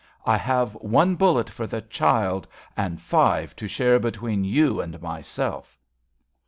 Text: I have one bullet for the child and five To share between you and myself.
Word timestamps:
I 0.25 0.35
have 0.35 0.73
one 0.77 1.13
bullet 1.15 1.47
for 1.47 1.67
the 1.67 1.83
child 1.83 2.47
and 2.75 2.99
five 2.99 3.55
To 3.57 3.67
share 3.67 3.99
between 3.99 4.43
you 4.43 4.81
and 4.81 4.99
myself. 4.99 5.77